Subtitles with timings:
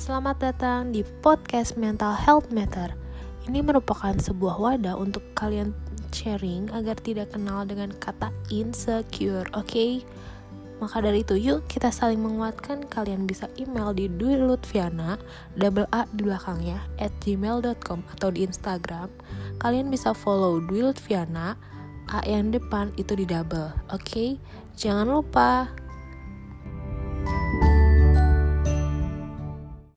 [0.00, 2.96] Selamat datang di podcast Mental Health Matter.
[3.44, 5.76] Ini merupakan sebuah wadah untuk kalian
[6.08, 9.68] sharing agar tidak kenal dengan kata insecure, oke?
[9.68, 10.00] Okay?
[10.80, 12.88] Maka dari itu, yuk kita saling menguatkan.
[12.88, 15.20] Kalian bisa email di Dwi Lutfiana,
[15.60, 19.12] double A di belakangnya, at gmail.com atau di Instagram.
[19.60, 21.60] Kalian bisa follow Dwi Lutfiana,
[22.08, 24.00] A yang depan itu di double, oke?
[24.00, 24.40] Okay?
[24.80, 25.68] Jangan lupa